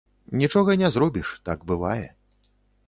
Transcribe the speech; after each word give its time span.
Нічога 0.43 0.75
не 0.83 0.89
зробіш, 0.95 1.27
так 1.51 1.59
бывае. 1.75 2.05